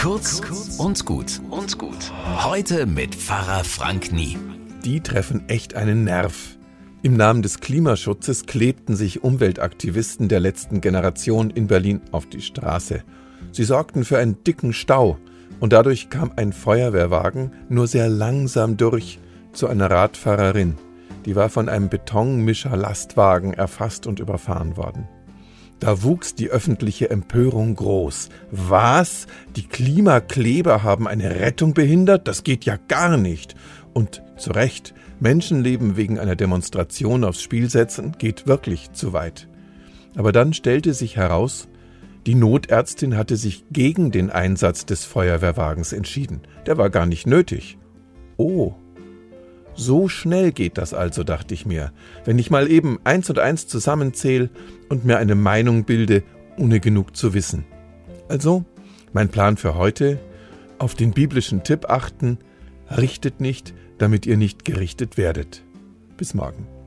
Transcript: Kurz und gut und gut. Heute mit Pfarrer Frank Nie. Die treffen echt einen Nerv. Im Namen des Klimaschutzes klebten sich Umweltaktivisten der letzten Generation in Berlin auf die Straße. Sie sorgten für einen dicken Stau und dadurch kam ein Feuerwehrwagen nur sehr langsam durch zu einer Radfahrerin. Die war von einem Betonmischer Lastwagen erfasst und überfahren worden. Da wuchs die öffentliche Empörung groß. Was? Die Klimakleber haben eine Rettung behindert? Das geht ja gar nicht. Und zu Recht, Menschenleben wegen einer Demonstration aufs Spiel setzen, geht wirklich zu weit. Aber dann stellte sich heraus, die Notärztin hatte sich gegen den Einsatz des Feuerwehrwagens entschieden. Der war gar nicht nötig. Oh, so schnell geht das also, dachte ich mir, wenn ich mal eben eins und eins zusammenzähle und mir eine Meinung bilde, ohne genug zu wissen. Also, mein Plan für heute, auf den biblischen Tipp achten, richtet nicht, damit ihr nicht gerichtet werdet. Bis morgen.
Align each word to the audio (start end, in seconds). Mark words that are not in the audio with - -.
Kurz 0.00 0.40
und 0.78 1.04
gut 1.04 1.42
und 1.50 1.76
gut. 1.76 2.10
Heute 2.42 2.86
mit 2.86 3.14
Pfarrer 3.14 3.64
Frank 3.64 4.12
Nie. 4.12 4.38
Die 4.82 5.02
treffen 5.02 5.46
echt 5.46 5.74
einen 5.74 6.04
Nerv. 6.04 6.56
Im 7.02 7.18
Namen 7.18 7.42
des 7.42 7.60
Klimaschutzes 7.60 8.46
klebten 8.46 8.96
sich 8.96 9.22
Umweltaktivisten 9.22 10.28
der 10.30 10.40
letzten 10.40 10.80
Generation 10.80 11.50
in 11.50 11.66
Berlin 11.66 12.00
auf 12.12 12.24
die 12.24 12.40
Straße. 12.40 13.02
Sie 13.52 13.64
sorgten 13.64 14.06
für 14.06 14.16
einen 14.16 14.42
dicken 14.42 14.72
Stau 14.72 15.18
und 15.60 15.74
dadurch 15.74 16.08
kam 16.08 16.32
ein 16.34 16.54
Feuerwehrwagen 16.54 17.52
nur 17.68 17.86
sehr 17.86 18.08
langsam 18.08 18.78
durch 18.78 19.18
zu 19.52 19.66
einer 19.66 19.90
Radfahrerin. 19.90 20.78
Die 21.26 21.36
war 21.36 21.50
von 21.50 21.68
einem 21.68 21.90
Betonmischer 21.90 22.74
Lastwagen 22.74 23.52
erfasst 23.52 24.06
und 24.06 24.18
überfahren 24.18 24.78
worden. 24.78 25.06
Da 25.80 26.02
wuchs 26.02 26.34
die 26.34 26.50
öffentliche 26.50 27.08
Empörung 27.08 27.74
groß. 27.74 28.28
Was? 28.50 29.26
Die 29.56 29.66
Klimakleber 29.66 30.82
haben 30.82 31.08
eine 31.08 31.40
Rettung 31.40 31.72
behindert? 31.72 32.28
Das 32.28 32.44
geht 32.44 32.66
ja 32.66 32.76
gar 32.88 33.16
nicht. 33.16 33.54
Und 33.94 34.22
zu 34.36 34.50
Recht, 34.50 34.94
Menschenleben 35.20 35.96
wegen 35.96 36.18
einer 36.18 36.36
Demonstration 36.36 37.24
aufs 37.24 37.42
Spiel 37.42 37.70
setzen, 37.70 38.14
geht 38.18 38.46
wirklich 38.46 38.92
zu 38.92 39.14
weit. 39.14 39.48
Aber 40.16 40.32
dann 40.32 40.52
stellte 40.52 40.92
sich 40.92 41.16
heraus, 41.16 41.68
die 42.26 42.34
Notärztin 42.34 43.16
hatte 43.16 43.36
sich 43.36 43.64
gegen 43.70 44.10
den 44.10 44.28
Einsatz 44.28 44.84
des 44.84 45.06
Feuerwehrwagens 45.06 45.94
entschieden. 45.94 46.42
Der 46.66 46.76
war 46.76 46.90
gar 46.90 47.06
nicht 47.06 47.26
nötig. 47.26 47.78
Oh, 48.36 48.74
so 49.80 50.08
schnell 50.08 50.52
geht 50.52 50.78
das 50.78 50.94
also, 50.94 51.24
dachte 51.24 51.54
ich 51.54 51.66
mir, 51.66 51.92
wenn 52.24 52.38
ich 52.38 52.50
mal 52.50 52.70
eben 52.70 52.98
eins 53.04 53.30
und 53.30 53.38
eins 53.38 53.66
zusammenzähle 53.66 54.50
und 54.88 55.04
mir 55.04 55.18
eine 55.18 55.34
Meinung 55.34 55.84
bilde, 55.84 56.22
ohne 56.58 56.80
genug 56.80 57.16
zu 57.16 57.34
wissen. 57.34 57.64
Also, 58.28 58.64
mein 59.12 59.30
Plan 59.30 59.56
für 59.56 59.74
heute, 59.74 60.18
auf 60.78 60.94
den 60.94 61.12
biblischen 61.12 61.64
Tipp 61.64 61.86
achten, 61.88 62.38
richtet 62.96 63.40
nicht, 63.40 63.74
damit 63.98 64.26
ihr 64.26 64.36
nicht 64.36 64.64
gerichtet 64.64 65.16
werdet. 65.16 65.62
Bis 66.16 66.34
morgen. 66.34 66.79